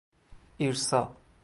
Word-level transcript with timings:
ایرسا 0.57 1.13